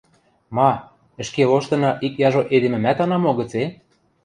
Ма, 0.55 0.71
ӹшке 1.21 1.43
лоштына 1.51 1.91
ик 2.05 2.13
яжо 2.27 2.41
эдемӹмӓт 2.55 2.97
ана 3.03 3.17
мо 3.23 3.31
гыце? 3.39 3.63